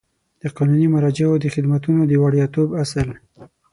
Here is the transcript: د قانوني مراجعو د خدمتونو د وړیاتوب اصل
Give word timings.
د 0.41 0.43
قانوني 0.55 0.87
مراجعو 0.95 1.41
د 1.43 1.45
خدمتونو 1.55 2.01
د 2.05 2.13
وړیاتوب 2.23 2.69
اصل 2.83 3.07